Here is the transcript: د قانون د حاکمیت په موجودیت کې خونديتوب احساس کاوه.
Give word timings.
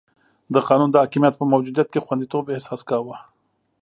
د 0.53 0.55
قانون 0.67 0.89
د 0.91 0.95
حاکمیت 1.03 1.33
په 1.37 1.45
موجودیت 1.51 1.87
کې 1.91 2.03
خونديتوب 2.05 2.43
احساس 2.53 2.81
کاوه. 2.89 3.17